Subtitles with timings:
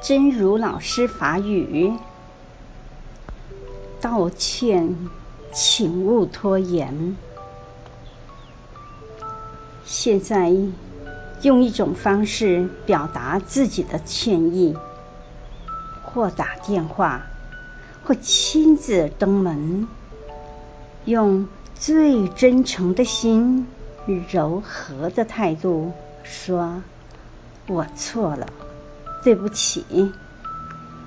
[0.00, 1.92] 真如老师法语：
[4.00, 4.96] 道歉，
[5.52, 7.16] 请勿拖延。
[9.84, 10.54] 现在
[11.42, 14.76] 用一种方式表达自己的歉意，
[16.04, 17.26] 或打电话，
[18.04, 19.88] 或亲自登门，
[21.06, 23.66] 用最真诚的心、
[24.30, 25.92] 柔和的态度
[26.22, 26.82] 说
[27.66, 28.46] ：“我错了。”
[29.22, 29.84] 对不起，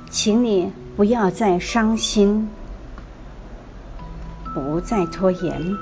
[0.10, 2.50] 请你不要再伤心，
[4.54, 5.78] 不再拖延，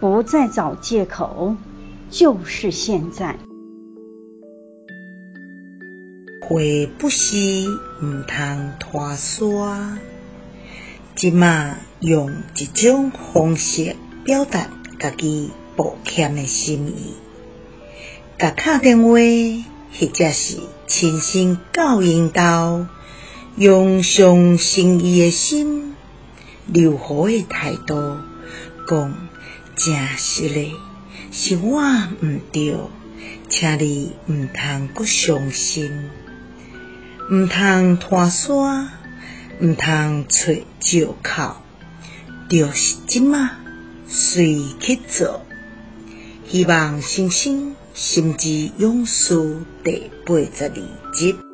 [0.00, 1.56] 不再找借口，
[2.10, 3.38] 就是现在。
[6.40, 6.58] 话
[6.98, 7.36] 不是
[8.02, 9.96] 唔通拖沙，
[11.14, 14.66] 即马用一种方式表达
[14.98, 17.14] 家己抱歉的心意，
[18.38, 19.71] 甲敲电话。
[19.98, 22.86] 或者是亲身到因兜，
[23.56, 25.94] 用上诚意的心、
[26.72, 28.16] 柔和的态度
[28.88, 29.14] 讲，
[29.76, 30.72] 诚实嘞，
[31.30, 31.82] 是我
[32.22, 32.74] 毋对，
[33.48, 36.10] 请你毋通阁伤心，
[37.30, 38.90] 毋通拖沙，
[39.60, 41.56] 毋通找借口，
[42.48, 43.50] 就是即马
[44.08, 45.44] 随去做，
[46.52, 47.74] 希望星星。
[47.94, 49.34] 心之勇士
[49.82, 51.51] 第八十二集。